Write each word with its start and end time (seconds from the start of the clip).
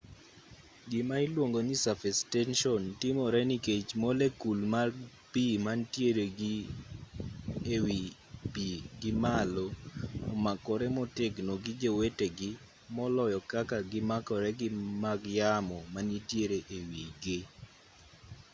gima 0.91 1.15
iluongo 1.25 1.59
ni 1.67 1.75
surface 1.83 2.21
tension 2.35 2.81
timore 3.01 3.41
nikech 3.49 3.87
molekul 4.03 4.59
mag 4.73 4.91
pi 5.31 5.43
manitiere 5.65 6.25
gi 6.39 6.55
e 7.75 7.77
wi 7.85 8.01
pi 8.53 8.67
gimalo 9.01 9.65
omakore 10.33 10.87
motegno 10.97 11.53
gi 11.63 11.73
jowetegi 11.81 12.49
moloyo 12.95 13.39
kaka 13.51 13.77
gimakore 13.91 14.49
gi 14.59 14.69
mag 15.03 15.21
yamo 15.39 15.77
manitiere 15.93 16.57
e 16.77 16.79
wi 16.89 17.03
gi 17.23 17.39